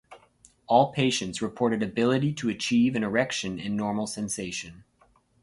All 0.65 0.91
patients 0.91 1.43
reported 1.43 1.83
ability 1.83 2.33
to 2.33 2.49
achieve 2.49 2.95
an 2.95 3.03
erection 3.03 3.59
and 3.59 3.77
normal 3.77 4.07
sensation. 4.07 4.83